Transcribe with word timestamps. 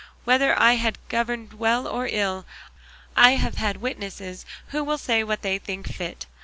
Whether 0.23 0.59
I 0.59 0.77
have 0.77 0.97
governed 1.09 1.53
well 1.53 1.87
or 1.87 2.07
ill, 2.11 2.47
I 3.15 3.35
have 3.35 3.57
had 3.57 3.77
witnesses 3.77 4.47
who 4.69 4.83
will 4.83 4.97
say 4.97 5.23
what 5.23 5.43
they 5.43 5.59
think 5.59 5.93
fit. 5.93 6.25